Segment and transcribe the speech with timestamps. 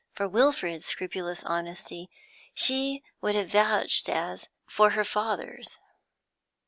[0.13, 2.09] For Wilfrid's scrupulous honesty
[2.55, 5.77] she would have vouched as for her father's.